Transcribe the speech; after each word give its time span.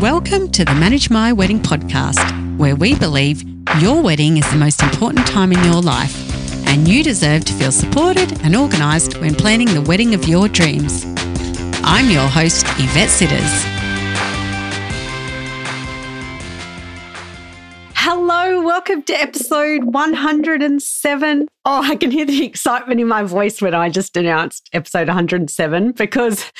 Welcome 0.00 0.50
to 0.52 0.64
the 0.64 0.74
Manage 0.76 1.10
My 1.10 1.30
Wedding 1.30 1.60
podcast, 1.60 2.56
where 2.56 2.74
we 2.74 2.94
believe 2.94 3.44
your 3.80 4.02
wedding 4.02 4.38
is 4.38 4.50
the 4.50 4.56
most 4.56 4.82
important 4.82 5.26
time 5.26 5.52
in 5.52 5.62
your 5.62 5.82
life, 5.82 6.16
and 6.66 6.88
you 6.88 7.04
deserve 7.04 7.44
to 7.44 7.52
feel 7.52 7.70
supported 7.70 8.40
and 8.42 8.56
organised 8.56 9.20
when 9.20 9.34
planning 9.34 9.68
the 9.74 9.82
wedding 9.82 10.14
of 10.14 10.26
your 10.26 10.48
dreams. 10.48 11.04
I'm 11.84 12.08
your 12.08 12.26
host, 12.26 12.64
Yvette 12.78 13.10
Sitters. 13.10 13.64
Hello, 17.94 18.39
welcome 18.70 19.02
to 19.02 19.12
episode 19.20 19.82
107. 19.82 21.48
Oh, 21.64 21.82
I 21.82 21.96
can 21.96 22.12
hear 22.12 22.24
the 22.24 22.44
excitement 22.44 23.00
in 23.00 23.08
my 23.08 23.24
voice 23.24 23.60
when 23.60 23.74
I 23.74 23.88
just 23.88 24.16
announced 24.16 24.70
episode 24.72 25.08
107 25.08 25.90
because 25.90 26.52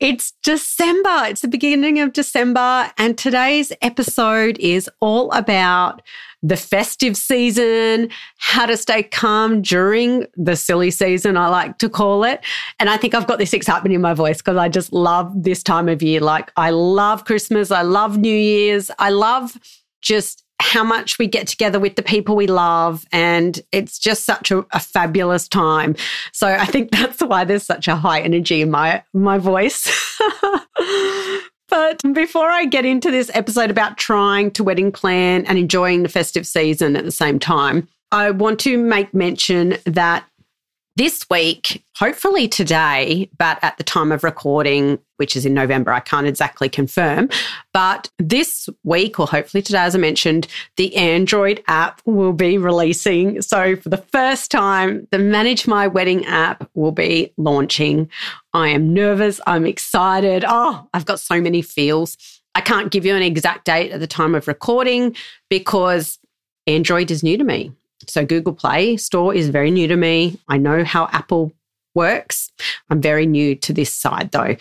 it's 0.00 0.32
December. 0.42 1.26
It's 1.28 1.42
the 1.42 1.46
beginning 1.46 2.00
of 2.00 2.14
December, 2.14 2.90
and 2.98 3.16
today's 3.16 3.72
episode 3.80 4.58
is 4.58 4.90
all 4.98 5.30
about 5.30 6.02
the 6.42 6.56
festive 6.56 7.16
season, 7.16 8.10
how 8.38 8.66
to 8.66 8.76
stay 8.76 9.04
calm 9.04 9.62
during 9.62 10.26
the 10.34 10.56
silly 10.56 10.90
season, 10.90 11.36
I 11.36 11.46
like 11.46 11.78
to 11.78 11.88
call 11.88 12.24
it. 12.24 12.44
And 12.80 12.90
I 12.90 12.96
think 12.96 13.14
I've 13.14 13.28
got 13.28 13.38
this 13.38 13.54
excitement 13.54 13.94
in 13.94 14.00
my 14.00 14.14
voice 14.14 14.38
because 14.38 14.56
I 14.56 14.68
just 14.68 14.92
love 14.92 15.30
this 15.44 15.62
time 15.62 15.88
of 15.88 16.02
year. 16.02 16.18
Like, 16.18 16.50
I 16.56 16.70
love 16.70 17.24
Christmas, 17.24 17.70
I 17.70 17.82
love 17.82 18.18
New 18.18 18.34
Year's, 18.34 18.90
I 18.98 19.10
love 19.10 19.56
just 20.00 20.41
how 20.72 20.82
much 20.82 21.18
we 21.18 21.26
get 21.26 21.46
together 21.46 21.78
with 21.78 21.96
the 21.96 22.02
people 22.02 22.34
we 22.34 22.46
love. 22.46 23.04
And 23.12 23.60
it's 23.72 23.98
just 23.98 24.24
such 24.24 24.50
a, 24.50 24.64
a, 24.70 24.80
fabulous 24.80 25.46
time. 25.46 25.94
So 26.32 26.46
I 26.46 26.64
think 26.64 26.90
that's 26.92 27.20
why 27.20 27.44
there's 27.44 27.62
such 27.62 27.88
a 27.88 27.96
high 27.96 28.22
energy 28.22 28.62
in 28.62 28.70
my, 28.70 29.02
my 29.12 29.36
voice. 29.36 29.86
but 31.68 32.02
before 32.14 32.48
I 32.48 32.64
get 32.64 32.86
into 32.86 33.10
this 33.10 33.30
episode 33.34 33.70
about 33.70 33.98
trying 33.98 34.50
to 34.52 34.64
wedding 34.64 34.90
plan 34.90 35.44
and 35.44 35.58
enjoying 35.58 36.04
the 36.04 36.08
festive 36.08 36.46
season 36.46 36.96
at 36.96 37.04
the 37.04 37.12
same 37.12 37.38
time, 37.38 37.86
I 38.10 38.30
want 38.30 38.58
to 38.60 38.78
make 38.78 39.12
mention 39.12 39.76
that 39.84 40.24
this 40.96 41.26
week, 41.30 41.84
hopefully 41.96 42.46
today, 42.46 43.30
but 43.38 43.58
at 43.62 43.78
the 43.78 43.84
time 43.84 44.12
of 44.12 44.22
recording, 44.22 44.98
which 45.16 45.36
is 45.36 45.46
in 45.46 45.54
November, 45.54 45.92
I 45.92 46.00
can't 46.00 46.26
exactly 46.26 46.68
confirm. 46.68 47.30
But 47.72 48.10
this 48.18 48.68
week, 48.84 49.18
or 49.18 49.26
hopefully 49.26 49.62
today, 49.62 49.78
as 49.78 49.94
I 49.94 49.98
mentioned, 49.98 50.46
the 50.76 50.94
Android 50.96 51.62
app 51.66 52.02
will 52.04 52.32
be 52.32 52.58
releasing. 52.58 53.40
So 53.40 53.76
for 53.76 53.88
the 53.88 53.96
first 53.96 54.50
time, 54.50 55.06
the 55.10 55.18
Manage 55.18 55.66
My 55.66 55.86
Wedding 55.86 56.26
app 56.26 56.68
will 56.74 56.92
be 56.92 57.32
launching. 57.36 58.10
I 58.52 58.68
am 58.68 58.92
nervous. 58.92 59.40
I'm 59.46 59.64
excited. 59.64 60.44
Oh, 60.46 60.88
I've 60.92 61.06
got 61.06 61.20
so 61.20 61.40
many 61.40 61.62
feels. 61.62 62.18
I 62.54 62.60
can't 62.60 62.90
give 62.90 63.06
you 63.06 63.16
an 63.16 63.22
exact 63.22 63.64
date 63.64 63.92
at 63.92 64.00
the 64.00 64.06
time 64.06 64.34
of 64.34 64.46
recording 64.46 65.16
because 65.48 66.18
Android 66.66 67.10
is 67.10 67.22
new 67.22 67.38
to 67.38 67.44
me. 67.44 67.72
So, 68.08 68.24
Google 68.24 68.52
Play 68.52 68.96
Store 68.96 69.34
is 69.34 69.48
very 69.48 69.70
new 69.70 69.88
to 69.88 69.96
me. 69.96 70.38
I 70.48 70.58
know 70.58 70.84
how 70.84 71.08
Apple 71.12 71.52
works. 71.94 72.50
I'm 72.90 73.00
very 73.00 73.26
new 73.26 73.54
to 73.56 73.72
this 73.72 73.92
side 73.94 74.30
though. 74.32 74.56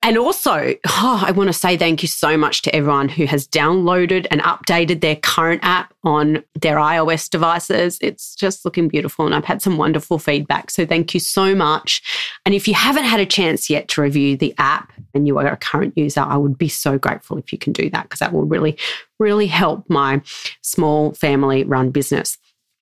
And 0.00 0.16
also, 0.16 0.74
oh, 0.86 1.24
I 1.26 1.32
want 1.32 1.48
to 1.48 1.52
say 1.52 1.76
thank 1.76 2.02
you 2.02 2.08
so 2.08 2.36
much 2.36 2.62
to 2.62 2.74
everyone 2.74 3.08
who 3.08 3.24
has 3.26 3.48
downloaded 3.48 4.28
and 4.30 4.40
updated 4.42 5.00
their 5.00 5.16
current 5.16 5.60
app 5.64 5.92
on 6.04 6.44
their 6.60 6.76
iOS 6.76 7.28
devices. 7.28 7.98
It's 8.00 8.36
just 8.36 8.64
looking 8.64 8.86
beautiful, 8.86 9.26
and 9.26 9.34
I've 9.34 9.44
had 9.44 9.60
some 9.60 9.76
wonderful 9.76 10.20
feedback. 10.20 10.70
So, 10.70 10.86
thank 10.86 11.14
you 11.14 11.20
so 11.20 11.54
much. 11.54 12.00
And 12.46 12.54
if 12.54 12.68
you 12.68 12.74
haven't 12.74 13.04
had 13.04 13.18
a 13.18 13.26
chance 13.26 13.68
yet 13.68 13.88
to 13.88 14.02
review 14.02 14.36
the 14.36 14.54
app 14.58 14.92
and 15.14 15.26
you 15.26 15.36
are 15.38 15.48
a 15.48 15.56
current 15.56 15.98
user, 15.98 16.20
I 16.20 16.36
would 16.36 16.56
be 16.56 16.68
so 16.68 16.96
grateful 16.96 17.36
if 17.38 17.52
you 17.52 17.58
can 17.58 17.72
do 17.72 17.90
that 17.90 18.04
because 18.04 18.20
that 18.20 18.32
will 18.32 18.44
really, 18.44 18.78
really 19.18 19.48
help 19.48 19.90
my 19.90 20.22
small 20.62 21.12
family 21.14 21.64
run 21.64 21.90
business. 21.90 22.38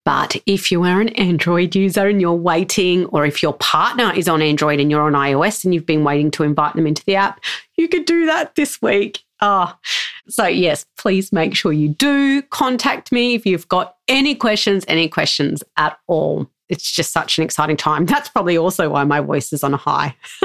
But 0.07 0.37
if 0.47 0.71
you 0.71 0.85
are 0.85 1.01
an 1.01 1.09
Android 1.11 1.75
user 1.75 2.07
and 2.07 2.21
you're 2.21 2.33
waiting, 2.33 3.07
or 3.07 3.27
if 3.27 3.43
your 3.43 3.55
partner 3.55 4.13
is 4.15 4.29
on 4.29 4.41
Android 4.41 4.79
and 4.79 4.89
you're 4.89 5.03
on 5.03 5.15
iOS 5.15 5.65
and 5.65 5.75
you've 5.75 5.85
been 5.85 6.05
waiting 6.05 6.31
to 6.31 6.45
invite 6.45 6.77
them 6.77 6.87
into 6.87 7.05
the 7.07 7.17
app, 7.17 7.41
you 7.77 7.89
could 7.89 8.05
do 8.05 8.25
that 8.27 8.55
this 8.55 8.81
week. 8.81 9.25
Ah, 9.41 9.77
oh. 9.77 9.81
so 10.29 10.47
yes, 10.47 10.87
please 10.97 11.33
make 11.33 11.57
sure 11.57 11.73
you 11.73 11.89
do 11.89 12.41
contact 12.43 13.11
me 13.11 13.35
if 13.35 13.45
you've 13.45 13.67
got 13.67 13.97
any 14.07 14.37
questions, 14.37 14.85
any 14.87 15.09
questions 15.09 15.65
at 15.77 15.99
all. 16.07 16.49
It's 16.69 16.93
just 16.93 17.13
such 17.13 17.37
an 17.39 17.45
exciting 17.45 17.77
time. 17.77 18.07
That's 18.07 18.29
probably 18.29 18.57
also 18.57 18.89
why 18.89 19.03
my 19.03 19.19
voice 19.19 19.53
is 19.53 19.65
on 19.65 19.75
a 19.75 19.77
high. 19.77 20.15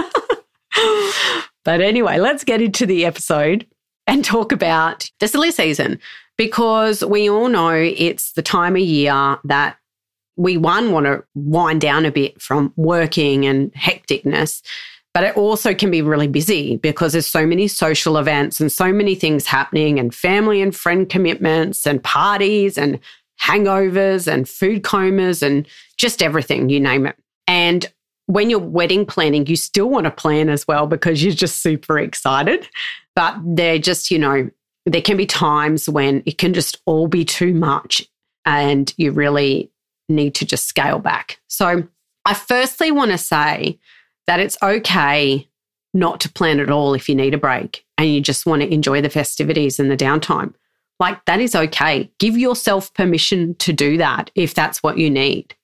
but 1.64 1.82
anyway, 1.82 2.18
let's 2.18 2.44
get 2.44 2.64
into 2.64 2.88
the 2.88 3.06
episode 3.06 3.68
and 4.08 4.26
talk 4.26 4.52
about 4.52 5.08
the 5.20 5.28
silly 5.28 5.52
season 5.52 6.00
because 6.42 7.06
we 7.06 7.30
all 7.30 7.50
know 7.50 7.70
it's 7.70 8.32
the 8.32 8.42
time 8.42 8.76
of 8.76 8.82
year 8.82 9.38
that 9.44 9.78
we, 10.38 10.58
one, 10.58 10.92
want 10.92 11.06
to 11.06 11.24
wind 11.36 11.82
down 11.82 12.04
a 12.04 12.12
bit 12.12 12.42
from 12.42 12.74
working 12.76 13.46
and 13.46 13.72
hecticness. 13.74 14.64
But 15.14 15.24
it 15.24 15.38
also 15.38 15.76
can 15.76 15.92
be 15.92 16.02
really 16.02 16.28
busy 16.28 16.78
because 16.78 17.12
there's 17.12 17.28
so 17.28 17.46
many 17.46 17.68
social 17.68 18.18
events 18.18 18.60
and 18.60 18.72
so 18.72 18.92
many 18.92 19.14
things 19.14 19.46
happening, 19.46 20.00
and 20.00 20.16
family 20.16 20.64
and 20.64 20.76
friend 20.76 21.08
commitments, 21.08 21.86
and 21.86 22.04
parties, 22.04 22.76
and 22.76 23.00
hangovers, 23.40 24.28
and 24.28 24.50
food 24.50 24.82
comas, 24.82 25.44
and 25.44 25.68
just 25.96 26.24
everything, 26.24 26.70
you 26.70 26.80
name 26.80 27.06
it. 27.06 27.18
And 27.46 27.86
when 28.26 28.50
you're 28.50 28.58
wedding 28.58 29.06
planning, 29.06 29.46
you 29.46 29.56
still 29.56 29.92
want 29.92 30.06
to 30.06 30.12
plan 30.12 30.50
as 30.50 30.68
well 30.68 30.88
because 30.88 31.24
you're 31.24 31.36
just 31.36 31.62
super 31.62 32.00
excited. 32.00 32.68
But 33.16 33.36
they're 33.46 33.78
just, 33.78 34.10
you 34.10 34.18
know, 34.18 34.50
there 34.86 35.02
can 35.02 35.18
be 35.18 35.26
times 35.26 35.88
when 35.88 36.24
it 36.26 36.38
can 36.38 36.54
just 36.54 36.82
all 36.86 37.08
be 37.08 37.24
too 37.24 37.54
much 37.54 38.08
and 38.46 38.94
you 38.98 39.12
really 39.12 39.72
need 40.10 40.36
to 40.36 40.46
just 40.46 40.68
scale 40.68 41.00
back. 41.00 41.40
So, 41.48 41.88
I 42.24 42.36
firstly 42.36 42.92
want 42.92 43.12
to 43.12 43.18
say 43.18 43.80
that 44.28 44.40
it's 44.40 44.58
okay 44.62 45.48
not 45.94 46.20
to 46.22 46.32
plan 46.32 46.60
at 46.60 46.70
all 46.70 46.94
if 46.94 47.10
you 47.10 47.16
need 47.16 47.34
a 47.34 47.40
break 47.40 47.84
and 47.98 48.14
you 48.14 48.22
just 48.22 48.46
want 48.46 48.62
to 48.62 48.74
enjoy 48.74 49.02
the 49.02 49.10
festivities 49.10 49.80
and 49.80 49.90
the 49.90 49.98
downtime. 49.98 50.54
Like, 51.00 51.26
that 51.26 51.42
is 51.42 51.56
okay. 51.56 52.12
Give 52.20 52.38
yourself 52.38 52.94
permission 52.94 53.56
to 53.56 53.74
do 53.74 53.98
that 53.98 54.30
if 54.36 54.54
that's 54.54 54.84
what 54.84 55.00
you 55.00 55.10
need. 55.10 55.56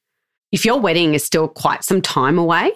If 0.52 0.66
your 0.66 0.80
wedding 0.80 1.14
is 1.14 1.24
still 1.24 1.48
quite 1.48 1.84
some 1.84 2.02
time 2.02 2.40
away, 2.40 2.72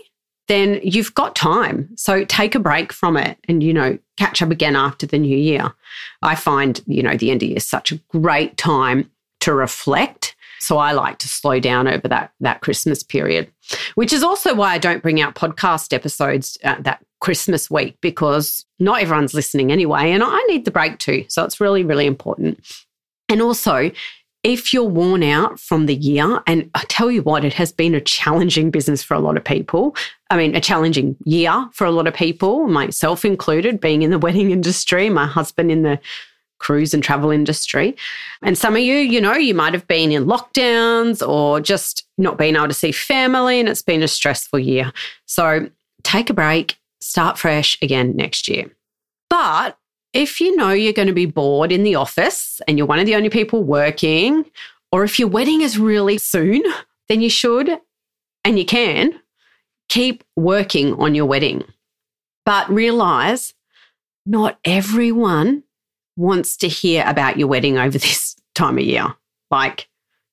then 0.47 0.79
you've 0.83 1.13
got 1.13 1.35
time. 1.35 1.89
So 1.95 2.25
take 2.25 2.55
a 2.55 2.59
break 2.59 2.91
from 2.91 3.15
it 3.17 3.37
and, 3.47 3.63
you 3.63 3.73
know, 3.73 3.97
catch 4.17 4.41
up 4.41 4.51
again 4.51 4.75
after 4.75 5.05
the 5.05 5.17
new 5.17 5.37
year. 5.37 5.73
I 6.21 6.35
find, 6.35 6.81
you 6.87 7.03
know, 7.03 7.15
the 7.15 7.31
end 7.31 7.43
of 7.43 7.49
year 7.49 7.57
is 7.57 7.67
such 7.67 7.91
a 7.91 7.97
great 8.09 8.57
time 8.57 9.09
to 9.41 9.53
reflect. 9.53 10.35
So 10.59 10.77
I 10.77 10.91
like 10.91 11.17
to 11.19 11.27
slow 11.27 11.59
down 11.59 11.87
over 11.87 12.07
that 12.07 12.33
that 12.39 12.61
Christmas 12.61 13.01
period, 13.01 13.51
which 13.95 14.13
is 14.13 14.21
also 14.21 14.53
why 14.53 14.73
I 14.73 14.77
don't 14.77 15.01
bring 15.01 15.19
out 15.19 15.33
podcast 15.33 15.91
episodes 15.91 16.57
uh, 16.63 16.75
that 16.81 17.03
Christmas 17.19 17.71
week 17.71 17.97
because 17.99 18.63
not 18.79 19.01
everyone's 19.01 19.33
listening 19.33 19.71
anyway, 19.71 20.11
and 20.11 20.21
I 20.23 20.39
need 20.43 20.65
the 20.65 20.71
break 20.71 20.99
too. 20.99 21.25
So 21.29 21.43
it's 21.43 21.59
really 21.59 21.83
really 21.83 22.05
important. 22.05 22.59
And 23.27 23.41
also, 23.41 23.91
if 24.43 24.73
you're 24.73 24.83
worn 24.83 25.23
out 25.23 25.59
from 25.59 25.85
the 25.85 25.95
year, 25.95 26.41
and 26.47 26.69
I 26.73 26.83
tell 26.87 27.11
you 27.11 27.21
what, 27.21 27.45
it 27.45 27.53
has 27.53 27.71
been 27.71 27.93
a 27.93 28.01
challenging 28.01 28.71
business 28.71 29.03
for 29.03 29.13
a 29.13 29.19
lot 29.19 29.37
of 29.37 29.43
people. 29.43 29.95
I 30.29 30.37
mean, 30.37 30.55
a 30.55 30.61
challenging 30.61 31.15
year 31.25 31.69
for 31.73 31.85
a 31.85 31.91
lot 31.91 32.07
of 32.07 32.13
people, 32.13 32.67
myself 32.67 33.23
included, 33.23 33.79
being 33.79 34.01
in 34.01 34.09
the 34.09 34.19
wedding 34.25 34.51
industry, 34.51 35.09
my 35.09 35.27
husband 35.27 35.71
in 35.71 35.83
the 35.83 35.99
cruise 36.57 36.93
and 36.93 37.03
travel 37.03 37.31
industry. 37.31 37.95
And 38.43 38.57
some 38.57 38.75
of 38.75 38.81
you, 38.81 38.95
you 38.95 39.19
know, 39.19 39.33
you 39.33 39.53
might 39.53 39.73
have 39.73 39.87
been 39.87 40.11
in 40.11 40.25
lockdowns 40.25 41.27
or 41.27 41.59
just 41.59 42.05
not 42.17 42.37
being 42.37 42.55
able 42.55 42.67
to 42.67 42.73
see 42.73 42.91
family, 42.91 43.59
and 43.59 43.69
it's 43.69 43.81
been 43.81 44.03
a 44.03 44.07
stressful 44.07 44.59
year. 44.59 44.91
So 45.25 45.69
take 46.03 46.29
a 46.29 46.33
break, 46.33 46.79
start 46.99 47.37
fresh 47.37 47.77
again 47.81 48.15
next 48.15 48.47
year. 48.47 48.71
But 49.29 49.77
if 50.13 50.41
you 50.41 50.55
know 50.55 50.71
you're 50.71 50.93
going 50.93 51.07
to 51.07 51.13
be 51.13 51.25
bored 51.25 51.71
in 51.71 51.83
the 51.83 51.95
office 51.95 52.61
and 52.67 52.77
you're 52.77 52.87
one 52.87 52.99
of 52.99 53.05
the 53.05 53.15
only 53.15 53.29
people 53.29 53.63
working, 53.63 54.45
or 54.91 55.03
if 55.03 55.19
your 55.19 55.29
wedding 55.29 55.61
is 55.61 55.77
really 55.77 56.17
soon, 56.17 56.61
then 57.07 57.21
you 57.21 57.29
should 57.29 57.69
and 58.43 58.57
you 58.57 58.65
can 58.65 59.19
keep 59.89 60.23
working 60.35 60.93
on 60.95 61.15
your 61.15 61.25
wedding. 61.25 61.63
But 62.45 62.69
realize 62.69 63.53
not 64.25 64.59
everyone 64.65 65.63
wants 66.17 66.57
to 66.57 66.67
hear 66.67 67.03
about 67.07 67.37
your 67.37 67.47
wedding 67.47 67.77
over 67.77 67.97
this 67.97 68.35
time 68.55 68.77
of 68.77 68.83
year. 68.83 69.15
Like, 69.49 69.87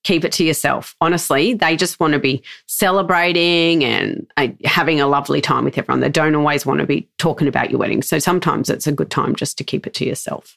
keep 0.05 0.25
it 0.25 0.33
to 0.33 0.45
yourself. 0.45 0.95
Honestly, 1.01 1.55
they 1.55 1.77
just 1.77 2.01
want 2.01 2.13
to 2.13 2.19
be 2.19 2.43
celebrating 2.67 3.85
and 3.85 4.27
uh, 4.37 4.49
having 4.65 5.01
a 5.01 5.07
lovely 5.07 5.41
time 5.41 5.65
with 5.65 5.77
everyone. 5.77 6.01
They 6.01 6.09
don't 6.09 6.35
always 6.35 6.65
want 6.65 6.81
to 6.81 6.87
be 6.87 7.09
talking 7.19 7.49
about 7.49 7.71
your 7.71 7.81
wedding. 7.81 8.03
So 8.03 8.19
sometimes 8.19 8.71
it's 8.71 8.87
a 8.87 8.93
good 8.93 9.11
time 9.11 9.35
just 9.35 9.59
to 9.59 9.65
keep 9.65 9.87
it 9.87 9.95
to 9.95 10.05
yourself. 10.05 10.57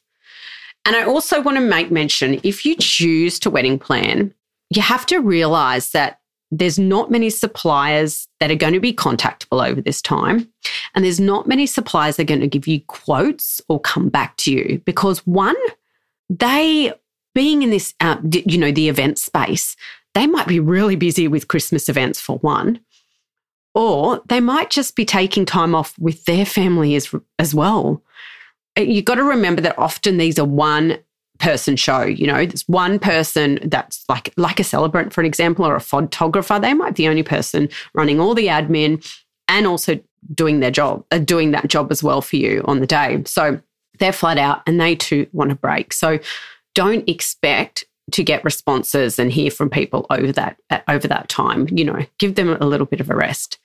And 0.85 0.95
I 0.95 1.03
also 1.03 1.41
want 1.41 1.57
to 1.57 1.63
make 1.63 1.91
mention 1.91 2.39
if 2.43 2.65
you 2.65 2.75
choose 2.75 3.39
to 3.39 3.49
wedding 3.49 3.77
plan, 3.77 4.33
you 4.69 4.81
have 4.81 5.05
to 5.07 5.19
realize 5.19 5.91
that 5.91 6.19
there's 6.51 6.79
not 6.79 7.09
many 7.09 7.29
suppliers 7.29 8.27
that 8.39 8.51
are 8.51 8.55
going 8.55 8.73
to 8.73 8.79
be 8.79 8.93
contactable 8.93 9.65
over 9.65 9.81
this 9.81 10.01
time. 10.01 10.51
And 10.93 11.05
there's 11.05 11.19
not 11.19 11.47
many 11.47 11.65
suppliers 11.65 12.17
that 12.17 12.23
are 12.23 12.25
going 12.25 12.41
to 12.41 12.47
give 12.47 12.67
you 12.67 12.81
quotes 12.88 13.61
or 13.69 13.79
come 13.79 14.09
back 14.09 14.35
to 14.38 14.51
you 14.51 14.81
because 14.85 15.25
one, 15.25 15.55
they 16.29 16.93
being 17.33 17.63
in 17.63 17.69
this, 17.69 17.94
uh, 18.00 18.18
you 18.45 18.57
know, 18.57 18.72
the 18.72 18.89
event 18.89 19.18
space, 19.18 19.75
they 20.13 20.28
might 20.28 20.48
be 20.48 20.60
really 20.60 20.95
busy 20.95 21.28
with 21.28 21.48
Christmas 21.48 21.88
events 21.88 22.19
for 22.19 22.38
one, 22.39 22.80
or 23.74 24.22
they 24.28 24.39
might 24.39 24.69
just 24.69 24.95
be 24.95 25.06
taking 25.06 25.45
time 25.45 25.74
off 25.74 25.98
with 25.98 26.25
their 26.25 26.45
family 26.45 26.95
as, 26.95 27.13
as 27.39 27.56
well. 27.56 28.01
Uh, 28.78 28.81
you've 28.81 29.06
got 29.06 29.16
to 29.16 29.24
remember 29.24 29.62
that 29.62 29.78
often 29.78 30.18
these 30.18 30.38
are 30.38 30.45
one 30.45 30.98
person 31.39 31.75
show. 31.75 32.04
You 32.04 32.28
know, 32.28 32.45
there's 32.45 32.68
one 32.68 33.00
person 33.00 33.60
that's 33.63 34.06
like 34.07 34.34
like 34.38 34.60
a 34.60 34.63
celebrant, 34.63 35.13
for 35.13 35.22
an 35.22 35.27
example, 35.27 35.66
or 35.66 35.75
a 35.75 35.81
photographer. 35.81 36.60
They 36.60 36.74
might 36.74 36.95
be 36.95 37.04
the 37.04 37.10
only 37.10 37.24
person 37.24 37.69
running 37.94 38.19
all 38.19 38.36
the 38.36 38.48
admin 38.48 39.06
and 39.48 39.66
also 39.66 40.00
doing 40.34 40.60
their 40.60 40.72
job, 40.72 41.04
uh, 41.12 41.18
doing 41.18 41.51
that 41.51 41.68
job 41.68 41.92
as 41.92 42.04
well 42.04 42.22
for 42.22 42.36
you 42.36 42.62
on 42.66 42.80
the 42.80 42.88
day. 42.88 43.24
So 43.25 43.60
they're 44.00 44.13
flat 44.13 44.38
out, 44.38 44.62
and 44.68 44.80
they 44.80 44.95
too 44.95 45.27
want 45.31 45.51
a 45.51 45.56
break. 45.56 45.94
So 45.94 46.19
don't 46.75 47.07
expect 47.07 47.85
to 48.12 48.23
get 48.23 48.44
responses 48.44 49.19
and 49.19 49.31
hear 49.31 49.51
from 49.51 49.69
people 49.69 50.06
over 50.09 50.31
that 50.31 50.57
over 50.88 51.07
that 51.07 51.29
time. 51.29 51.68
You 51.71 51.85
know, 51.85 52.06
give 52.18 52.35
them 52.35 52.50
a 52.50 52.65
little 52.65 52.85
bit 52.85 53.00
of 53.00 53.09
a 53.09 53.15
rest. 53.15 53.57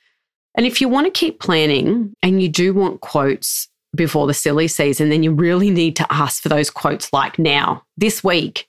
And 0.56 0.66
if 0.66 0.80
you 0.80 0.88
want 0.88 1.06
to 1.06 1.10
keep 1.10 1.40
planning 1.40 2.14
and 2.22 2.42
you 2.42 2.48
do 2.48 2.72
want 2.72 3.02
quotes 3.02 3.68
before 3.94 4.26
the 4.26 4.34
silly 4.34 4.68
season, 4.68 5.10
then 5.10 5.22
you 5.22 5.32
really 5.32 5.70
need 5.70 5.96
to 5.96 6.12
ask 6.12 6.42
for 6.42 6.48
those 6.48 6.70
quotes 6.70 7.12
like 7.12 7.38
now, 7.38 7.84
this 7.96 8.24
week, 8.24 8.68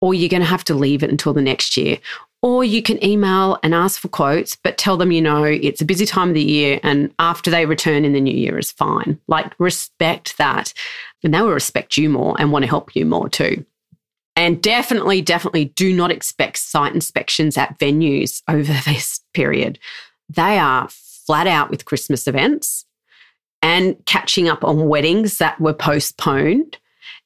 or 0.00 0.14
you're 0.14 0.28
going 0.28 0.42
to 0.42 0.48
have 0.48 0.64
to 0.64 0.74
leave 0.74 1.02
it 1.02 1.10
until 1.10 1.32
the 1.32 1.42
next 1.42 1.76
year. 1.76 1.98
Or 2.42 2.64
you 2.64 2.82
can 2.82 3.02
email 3.04 3.58
and 3.62 3.72
ask 3.72 4.00
for 4.00 4.08
quotes, 4.08 4.56
but 4.56 4.76
tell 4.76 4.96
them, 4.96 5.12
you 5.12 5.22
know, 5.22 5.44
it's 5.44 5.80
a 5.80 5.84
busy 5.84 6.04
time 6.04 6.28
of 6.28 6.34
the 6.34 6.42
year 6.42 6.80
and 6.82 7.14
after 7.20 7.50
they 7.52 7.66
return 7.66 8.04
in 8.04 8.12
the 8.12 8.20
new 8.20 8.34
year 8.34 8.58
is 8.58 8.72
fine. 8.72 9.18
Like, 9.28 9.52
respect 9.60 10.36
that. 10.38 10.74
And 11.22 11.32
they 11.32 11.40
will 11.40 11.52
respect 11.52 11.96
you 11.96 12.10
more 12.10 12.34
and 12.40 12.50
want 12.50 12.64
to 12.64 12.68
help 12.68 12.96
you 12.96 13.06
more 13.06 13.28
too. 13.28 13.64
And 14.34 14.62
definitely, 14.62 15.20
definitely 15.20 15.66
do 15.66 15.94
not 15.94 16.10
expect 16.10 16.58
site 16.58 16.94
inspections 16.94 17.56
at 17.56 17.78
venues 17.78 18.42
over 18.48 18.72
this 18.86 19.20
period. 19.34 19.78
They 20.28 20.58
are 20.58 20.88
flat 20.88 21.46
out 21.46 21.70
with 21.70 21.84
Christmas 21.84 22.26
events 22.26 22.84
and 23.60 23.96
catching 24.06 24.48
up 24.48 24.64
on 24.64 24.88
weddings 24.88 25.38
that 25.38 25.60
were 25.60 25.74
postponed. 25.74 26.78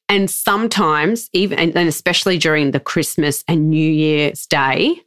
And 0.09 0.31
sometimes, 0.31 1.29
even 1.33 1.59
and 1.59 1.89
especially 1.89 2.39
during 2.39 2.71
the 2.71 2.81
Christmas 2.81 3.43
and 3.49 3.71
New 3.71 3.91
Year's 3.91 4.47
Day, 4.47 5.01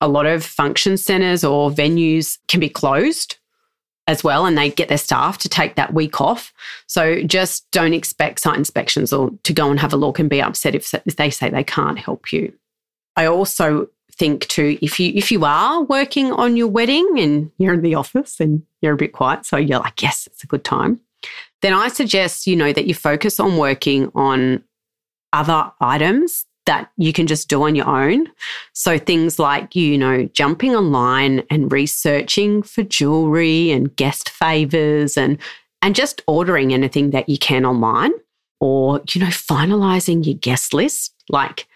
a 0.00 0.08
lot 0.08 0.26
of 0.26 0.44
function 0.44 0.96
centres 0.96 1.44
or 1.44 1.70
venues 1.70 2.38
can 2.48 2.58
be 2.58 2.68
closed 2.68 3.36
as 4.08 4.24
well, 4.24 4.44
and 4.46 4.58
they 4.58 4.68
get 4.68 4.88
their 4.88 4.98
staff 4.98 5.38
to 5.38 5.48
take 5.48 5.76
that 5.76 5.94
week 5.94 6.20
off. 6.20 6.52
So 6.88 7.22
just 7.22 7.70
don't 7.70 7.94
expect 7.94 8.40
site 8.40 8.58
inspections 8.58 9.12
or 9.12 9.30
to 9.44 9.52
go 9.52 9.70
and 9.70 9.78
have 9.78 9.92
a 9.92 9.96
look 9.96 10.18
and 10.18 10.28
be 10.28 10.42
upset 10.42 10.74
if, 10.74 10.92
if 10.92 11.16
they 11.16 11.30
say 11.30 11.48
they 11.48 11.62
can't 11.62 11.98
help 11.98 12.32
you. 12.32 12.52
I 13.16 13.26
also 13.26 13.88
think 14.14 14.46
too 14.48 14.78
if 14.82 15.00
you 15.00 15.12
if 15.14 15.32
you 15.32 15.44
are 15.44 15.82
working 15.84 16.32
on 16.32 16.56
your 16.56 16.68
wedding 16.68 17.18
and 17.18 17.50
you're 17.58 17.74
in 17.74 17.82
the 17.82 17.94
office 17.94 18.40
and 18.40 18.62
you're 18.82 18.92
a 18.92 18.96
bit 18.96 19.12
quiet 19.12 19.46
so 19.46 19.56
you're 19.56 19.78
like 19.78 20.02
yes 20.02 20.26
it's 20.26 20.44
a 20.44 20.46
good 20.46 20.64
time 20.64 21.00
then 21.62 21.72
i 21.72 21.88
suggest 21.88 22.46
you 22.46 22.56
know 22.56 22.72
that 22.72 22.86
you 22.86 22.94
focus 22.94 23.40
on 23.40 23.56
working 23.56 24.10
on 24.14 24.62
other 25.32 25.70
items 25.80 26.44
that 26.64 26.92
you 26.96 27.12
can 27.12 27.26
just 27.26 27.48
do 27.48 27.62
on 27.64 27.74
your 27.74 27.88
own 27.88 28.26
so 28.72 28.98
things 28.98 29.38
like 29.38 29.74
you 29.74 29.96
know 29.98 30.24
jumping 30.32 30.76
online 30.76 31.42
and 31.50 31.72
researching 31.72 32.62
for 32.62 32.82
jewelry 32.82 33.70
and 33.70 33.96
guest 33.96 34.28
favors 34.28 35.16
and 35.16 35.38
and 35.80 35.96
just 35.96 36.22
ordering 36.26 36.72
anything 36.72 37.10
that 37.10 37.28
you 37.28 37.38
can 37.38 37.64
online 37.64 38.12
or 38.60 39.00
you 39.10 39.20
know 39.20 39.28
finalizing 39.28 40.24
your 40.24 40.36
guest 40.36 40.72
list 40.72 41.14
like 41.30 41.66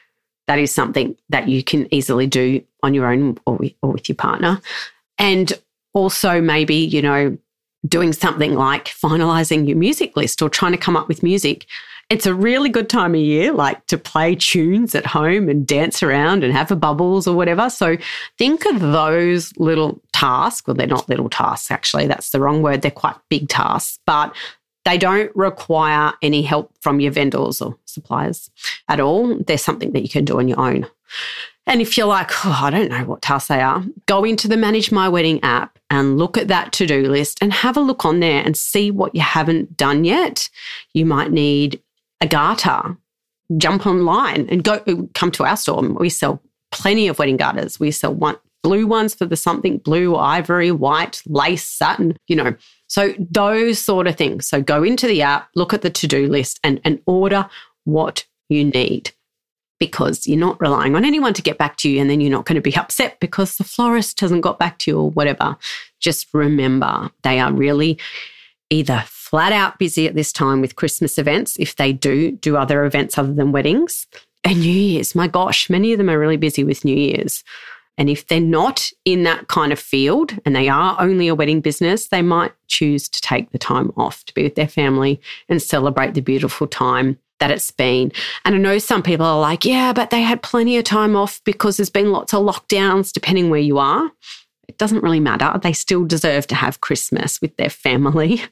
that 0.46 0.58
is 0.58 0.72
something 0.72 1.16
that 1.28 1.48
you 1.48 1.62
can 1.62 1.92
easily 1.92 2.26
do 2.26 2.62
on 2.82 2.94
your 2.94 3.12
own 3.12 3.38
or 3.46 3.56
with, 3.56 3.72
or 3.82 3.92
with 3.92 4.08
your 4.08 4.16
partner. 4.16 4.60
And 5.18 5.52
also, 5.92 6.40
maybe, 6.40 6.76
you 6.76 7.02
know, 7.02 7.36
doing 7.86 8.12
something 8.12 8.54
like 8.54 8.86
finalizing 8.86 9.66
your 9.66 9.76
music 9.76 10.16
list 10.16 10.42
or 10.42 10.48
trying 10.48 10.72
to 10.72 10.78
come 10.78 10.96
up 10.96 11.08
with 11.08 11.22
music. 11.22 11.66
It's 12.08 12.26
a 12.26 12.34
really 12.34 12.68
good 12.68 12.88
time 12.88 13.14
of 13.14 13.20
year, 13.20 13.52
like 13.52 13.84
to 13.88 13.98
play 13.98 14.36
tunes 14.36 14.94
at 14.94 15.04
home 15.04 15.48
and 15.48 15.66
dance 15.66 16.02
around 16.02 16.44
and 16.44 16.52
have 16.52 16.70
a 16.70 16.76
bubbles 16.76 17.26
or 17.26 17.34
whatever. 17.34 17.68
So 17.68 17.96
think 18.38 18.64
of 18.66 18.80
those 18.80 19.52
little 19.56 20.00
tasks. 20.12 20.66
Well, 20.66 20.76
they're 20.76 20.86
not 20.86 21.08
little 21.08 21.28
tasks, 21.28 21.70
actually. 21.70 22.06
That's 22.06 22.30
the 22.30 22.40
wrong 22.40 22.62
word. 22.62 22.82
They're 22.82 22.92
quite 22.92 23.16
big 23.28 23.48
tasks, 23.48 23.98
but 24.06 24.34
they 24.86 24.96
don't 24.96 25.34
require 25.34 26.12
any 26.22 26.42
help 26.42 26.72
from 26.80 27.00
your 27.00 27.10
vendors 27.10 27.60
or 27.60 27.76
suppliers 27.86 28.50
at 28.88 29.00
all. 29.00 29.36
They're 29.38 29.58
something 29.58 29.92
that 29.92 30.02
you 30.02 30.08
can 30.08 30.24
do 30.24 30.38
on 30.38 30.46
your 30.46 30.60
own. 30.60 30.86
And 31.66 31.82
if 31.82 31.98
you're 31.98 32.06
like, 32.06 32.30
oh, 32.46 32.60
I 32.62 32.70
don't 32.70 32.90
know 32.90 33.04
what 33.04 33.20
tasks 33.20 33.48
they 33.48 33.60
are, 33.60 33.84
go 34.06 34.22
into 34.22 34.46
the 34.46 34.56
Manage 34.56 34.92
My 34.92 35.08
Wedding 35.08 35.42
app 35.42 35.80
and 35.90 36.18
look 36.18 36.38
at 36.38 36.46
that 36.46 36.72
to 36.74 36.86
do 36.86 37.02
list 37.08 37.38
and 37.42 37.52
have 37.52 37.76
a 37.76 37.80
look 37.80 38.04
on 38.04 38.20
there 38.20 38.44
and 38.44 38.56
see 38.56 38.92
what 38.92 39.12
you 39.12 39.22
haven't 39.22 39.76
done 39.76 40.04
yet. 40.04 40.48
You 40.94 41.04
might 41.04 41.32
need 41.32 41.82
a 42.20 42.28
garter. 42.28 42.96
Jump 43.56 43.88
online 43.88 44.48
and 44.48 44.62
go 44.62 45.08
come 45.14 45.32
to 45.32 45.44
our 45.44 45.56
store. 45.56 45.82
We 45.82 46.10
sell 46.10 46.40
plenty 46.70 47.08
of 47.08 47.18
wedding 47.18 47.36
garters. 47.36 47.80
We 47.80 47.90
sell 47.90 48.14
one 48.14 48.36
blue 48.66 48.84
ones 48.84 49.14
for 49.14 49.26
the 49.26 49.36
something 49.36 49.78
blue, 49.78 50.16
ivory, 50.16 50.72
white, 50.72 51.22
lace, 51.28 51.62
satin, 51.62 52.16
you 52.26 52.34
know. 52.34 52.52
So 52.88 53.14
those 53.30 53.78
sort 53.78 54.08
of 54.08 54.16
things. 54.16 54.44
So 54.48 54.60
go 54.60 54.82
into 54.82 55.06
the 55.06 55.22
app, 55.22 55.48
look 55.54 55.72
at 55.72 55.82
the 55.82 55.90
to-do 55.90 56.26
list 56.26 56.58
and, 56.64 56.80
and 56.84 57.00
order 57.06 57.48
what 57.84 58.26
you 58.48 58.64
need 58.64 59.12
because 59.78 60.26
you're 60.26 60.36
not 60.36 60.60
relying 60.60 60.96
on 60.96 61.04
anyone 61.04 61.32
to 61.34 61.42
get 61.42 61.58
back 61.58 61.76
to 61.76 61.88
you 61.88 62.00
and 62.00 62.10
then 62.10 62.20
you're 62.20 62.28
not 62.28 62.44
going 62.44 62.56
to 62.56 62.60
be 62.60 62.74
upset 62.74 63.20
because 63.20 63.56
the 63.56 63.62
florist 63.62 64.18
hasn't 64.18 64.42
got 64.42 64.58
back 64.58 64.78
to 64.78 64.90
you 64.90 64.98
or 64.98 65.10
whatever. 65.10 65.56
Just 66.00 66.26
remember 66.34 67.08
they 67.22 67.38
are 67.38 67.52
really 67.52 68.00
either 68.68 69.04
flat 69.06 69.52
out 69.52 69.78
busy 69.78 70.08
at 70.08 70.16
this 70.16 70.32
time 70.32 70.60
with 70.60 70.74
Christmas 70.74 71.18
events 71.18 71.56
if 71.60 71.76
they 71.76 71.92
do 71.92 72.32
do 72.32 72.56
other 72.56 72.84
events 72.84 73.16
other 73.16 73.32
than 73.32 73.52
weddings 73.52 74.08
and 74.42 74.58
New 74.58 74.72
Year's. 74.72 75.14
My 75.14 75.28
gosh, 75.28 75.70
many 75.70 75.92
of 75.92 75.98
them 75.98 76.10
are 76.10 76.18
really 76.18 76.36
busy 76.36 76.64
with 76.64 76.84
New 76.84 76.96
Year's. 76.96 77.44
And 77.98 78.10
if 78.10 78.26
they're 78.26 78.40
not 78.40 78.90
in 79.04 79.22
that 79.24 79.48
kind 79.48 79.72
of 79.72 79.78
field 79.78 80.38
and 80.44 80.54
they 80.54 80.68
are 80.68 80.96
only 81.00 81.28
a 81.28 81.34
wedding 81.34 81.60
business, 81.60 82.08
they 82.08 82.22
might 82.22 82.52
choose 82.68 83.08
to 83.08 83.20
take 83.20 83.50
the 83.50 83.58
time 83.58 83.92
off 83.96 84.24
to 84.26 84.34
be 84.34 84.42
with 84.42 84.54
their 84.54 84.68
family 84.68 85.20
and 85.48 85.62
celebrate 85.62 86.14
the 86.14 86.20
beautiful 86.20 86.66
time 86.66 87.18
that 87.38 87.50
it's 87.50 87.70
been. 87.70 88.12
And 88.44 88.54
I 88.54 88.58
know 88.58 88.78
some 88.78 89.02
people 89.02 89.26
are 89.26 89.40
like, 89.40 89.64
yeah, 89.64 89.92
but 89.92 90.10
they 90.10 90.22
had 90.22 90.42
plenty 90.42 90.76
of 90.78 90.84
time 90.84 91.16
off 91.16 91.40
because 91.44 91.76
there's 91.76 91.90
been 91.90 92.12
lots 92.12 92.32
of 92.32 92.42
lockdowns, 92.42 93.12
depending 93.12 93.50
where 93.50 93.60
you 93.60 93.78
are. 93.78 94.10
It 94.68 94.78
doesn't 94.78 95.02
really 95.02 95.20
matter. 95.20 95.58
They 95.58 95.72
still 95.72 96.04
deserve 96.04 96.46
to 96.48 96.54
have 96.54 96.80
Christmas 96.80 97.40
with 97.40 97.56
their 97.56 97.70
family. 97.70 98.42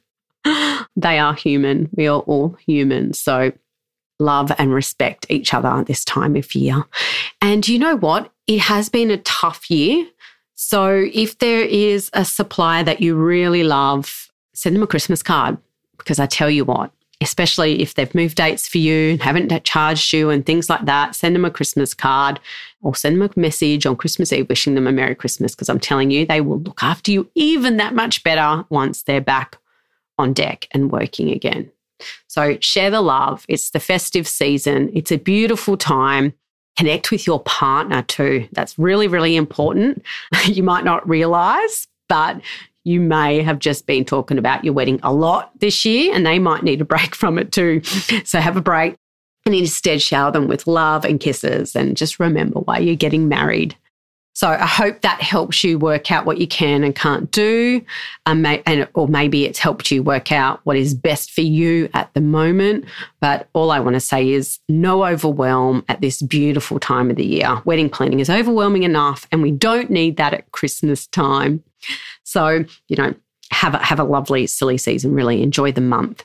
they 0.44 1.18
are 1.18 1.34
human. 1.34 1.88
We 1.92 2.06
are 2.06 2.20
all 2.20 2.56
human. 2.66 3.14
So 3.14 3.52
love 4.20 4.52
and 4.58 4.72
respect 4.72 5.26
each 5.28 5.54
other 5.54 5.82
this 5.84 6.04
time 6.04 6.36
of 6.36 6.54
year. 6.54 6.84
And 7.40 7.66
you 7.66 7.78
know 7.78 7.96
what? 7.96 8.30
It 8.46 8.60
has 8.60 8.88
been 8.88 9.10
a 9.10 9.18
tough 9.18 9.70
year. 9.70 10.06
So 10.54 11.08
if 11.12 11.38
there 11.38 11.62
is 11.62 12.10
a 12.12 12.24
supplier 12.24 12.84
that 12.84 13.00
you 13.00 13.16
really 13.16 13.64
love, 13.64 14.30
send 14.54 14.76
them 14.76 14.82
a 14.82 14.86
Christmas 14.86 15.22
card 15.22 15.58
because 15.98 16.18
I 16.18 16.26
tell 16.26 16.50
you 16.50 16.64
what, 16.64 16.92
especially 17.20 17.80
if 17.80 17.94
they've 17.94 18.14
moved 18.14 18.36
dates 18.36 18.68
for 18.68 18.78
you 18.78 19.10
and 19.10 19.22
haven't 19.22 19.64
charged 19.64 20.12
you 20.12 20.30
and 20.30 20.44
things 20.44 20.68
like 20.68 20.84
that, 20.84 21.14
send 21.14 21.34
them 21.34 21.44
a 21.44 21.50
Christmas 21.50 21.94
card 21.94 22.38
or 22.82 22.94
send 22.94 23.20
them 23.20 23.30
a 23.34 23.40
message 23.40 23.86
on 23.86 23.96
Christmas 23.96 24.32
Eve 24.32 24.48
wishing 24.48 24.74
them 24.74 24.86
a 24.86 24.92
Merry 24.92 25.14
Christmas 25.14 25.54
because 25.54 25.68
I'm 25.68 25.80
telling 25.80 26.10
you, 26.10 26.26
they 26.26 26.40
will 26.40 26.60
look 26.60 26.82
after 26.82 27.10
you 27.10 27.30
even 27.34 27.78
that 27.78 27.94
much 27.94 28.22
better 28.22 28.64
once 28.68 29.02
they're 29.02 29.20
back 29.20 29.58
on 30.18 30.32
deck 30.32 30.68
and 30.70 30.92
working 30.92 31.30
again. 31.30 31.70
So 32.26 32.58
share 32.60 32.90
the 32.90 33.00
love. 33.00 33.44
It's 33.48 33.70
the 33.70 33.80
festive 33.80 34.28
season. 34.28 34.90
It's 34.92 35.10
a 35.10 35.18
beautiful 35.18 35.76
time. 35.76 36.34
Connect 36.76 37.10
with 37.10 37.26
your 37.26 37.40
partner 37.40 38.02
too. 38.02 38.48
That's 38.52 38.78
really, 38.78 39.06
really 39.06 39.36
important. 39.36 40.02
you 40.46 40.62
might 40.62 40.84
not 40.84 41.08
realize, 41.08 41.86
but 42.08 42.40
you 42.84 43.00
may 43.00 43.42
have 43.42 43.58
just 43.58 43.86
been 43.86 44.04
talking 44.04 44.38
about 44.38 44.64
your 44.64 44.74
wedding 44.74 45.00
a 45.02 45.12
lot 45.12 45.58
this 45.60 45.84
year 45.84 46.14
and 46.14 46.26
they 46.26 46.38
might 46.38 46.62
need 46.62 46.80
a 46.80 46.84
break 46.84 47.14
from 47.14 47.38
it 47.38 47.52
too. 47.52 47.82
So 48.24 48.40
have 48.40 48.56
a 48.56 48.62
break 48.62 48.96
and 49.46 49.54
instead 49.54 50.00
shower 50.00 50.30
them 50.30 50.48
with 50.48 50.66
love 50.66 51.04
and 51.04 51.20
kisses 51.20 51.76
and 51.76 51.96
just 51.96 52.18
remember 52.18 52.60
why 52.60 52.78
you're 52.78 52.96
getting 52.96 53.28
married. 53.28 53.76
So 54.34 54.48
I 54.48 54.66
hope 54.66 55.00
that 55.02 55.22
helps 55.22 55.62
you 55.62 55.78
work 55.78 56.10
out 56.10 56.26
what 56.26 56.38
you 56.38 56.48
can 56.48 56.82
and 56.82 56.94
can't 56.94 57.30
do, 57.30 57.80
um, 58.26 58.42
may, 58.42 58.62
and 58.66 58.88
or 58.94 59.06
maybe 59.06 59.44
it's 59.44 59.60
helped 59.60 59.92
you 59.92 60.02
work 60.02 60.32
out 60.32 60.60
what 60.64 60.76
is 60.76 60.92
best 60.92 61.30
for 61.30 61.40
you 61.40 61.88
at 61.94 62.12
the 62.14 62.20
moment. 62.20 62.84
But 63.20 63.48
all 63.52 63.70
I 63.70 63.78
want 63.78 63.94
to 63.94 64.00
say 64.00 64.28
is 64.28 64.58
no 64.68 65.04
overwhelm 65.04 65.84
at 65.88 66.00
this 66.00 66.20
beautiful 66.20 66.80
time 66.80 67.10
of 67.10 67.16
the 67.16 67.24
year. 67.24 67.62
Wedding 67.64 67.88
planning 67.88 68.18
is 68.18 68.28
overwhelming 68.28 68.82
enough, 68.82 69.26
and 69.30 69.40
we 69.40 69.52
don't 69.52 69.88
need 69.88 70.16
that 70.16 70.34
at 70.34 70.50
Christmas 70.50 71.06
time. 71.06 71.62
So 72.24 72.64
you 72.88 72.96
know, 72.96 73.14
have 73.52 73.74
a, 73.74 73.78
have 73.78 74.00
a 74.00 74.04
lovely 74.04 74.48
silly 74.48 74.78
season. 74.78 75.14
Really 75.14 75.42
enjoy 75.42 75.70
the 75.70 75.80
month. 75.80 76.24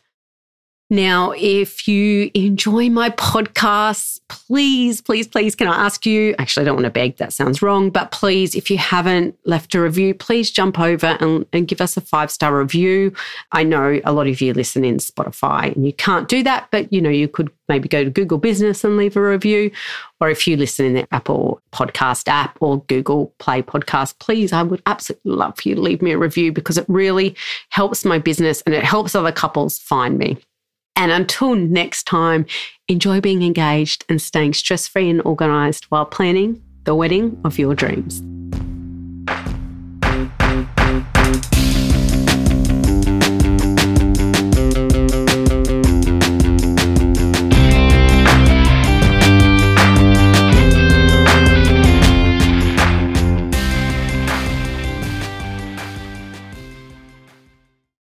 Now, 0.91 1.33
if 1.37 1.87
you 1.87 2.31
enjoy 2.33 2.89
my 2.89 3.11
podcasts, 3.11 4.19
please, 4.27 5.01
please, 5.01 5.27
please, 5.27 5.53
can 5.53 5.67
I 5.67 5.85
ask 5.85 6.03
you? 6.03 6.33
Actually, 6.39 6.63
I 6.63 6.65
don't 6.65 6.77
want 6.77 6.85
to 6.85 6.89
beg, 6.89 7.17
that 7.17 7.31
sounds 7.31 7.61
wrong, 7.61 7.91
but 7.91 8.09
please, 8.09 8.55
if 8.55 8.71
you 8.71 8.79
haven't 8.79 9.37
left 9.45 9.75
a 9.75 9.81
review, 9.81 10.15
please 10.15 10.49
jump 10.49 10.79
over 10.79 11.15
and, 11.19 11.45
and 11.53 11.67
give 11.67 11.79
us 11.79 11.95
a 11.95 12.01
five 12.01 12.31
star 12.31 12.57
review. 12.57 13.13
I 13.51 13.63
know 13.63 13.99
a 14.03 14.11
lot 14.11 14.25
of 14.27 14.41
you 14.41 14.51
listen 14.53 14.83
in 14.83 14.97
Spotify 14.97 15.75
and 15.75 15.85
you 15.85 15.93
can't 15.93 16.27
do 16.27 16.41
that, 16.41 16.69
but 16.71 16.91
you 16.91 17.01
know, 17.01 17.09
you 17.11 17.27
could 17.27 17.51
maybe 17.67 17.87
go 17.87 18.03
to 18.03 18.09
Google 18.09 18.39
Business 18.39 18.83
and 18.83 18.97
leave 18.97 19.15
a 19.15 19.21
review. 19.21 19.69
Or 20.19 20.29
if 20.29 20.47
you 20.47 20.57
listen 20.57 20.87
in 20.87 20.93
the 20.95 21.07
Apple 21.13 21.61
Podcast 21.71 22.27
app 22.27 22.57
or 22.61 22.81
Google 22.85 23.33
Play 23.37 23.61
Podcast, 23.61 24.17
please, 24.17 24.51
I 24.51 24.63
would 24.63 24.81
absolutely 24.87 25.33
love 25.33 25.57
for 25.57 25.69
you 25.69 25.75
to 25.75 25.81
leave 25.81 26.01
me 26.01 26.13
a 26.13 26.17
review 26.17 26.51
because 26.51 26.79
it 26.79 26.85
really 26.87 27.35
helps 27.69 28.03
my 28.03 28.17
business 28.17 28.61
and 28.61 28.73
it 28.73 28.83
helps 28.83 29.13
other 29.13 29.31
couples 29.31 29.77
find 29.77 30.17
me. 30.17 30.39
And 30.99 31.13
until 31.13 31.55
next 31.55 32.03
time, 32.03 32.45
enjoy 32.89 33.21
being 33.21 33.41
engaged 33.41 34.03
and 34.09 34.21
staying 34.21 34.53
stress 34.53 34.85
free 34.85 35.09
and 35.09 35.21
organized 35.23 35.85
while 35.85 36.05
planning 36.05 36.61
the 36.83 36.93
wedding 36.93 37.39
of 37.45 37.57
your 37.57 37.73
dreams. 37.73 38.21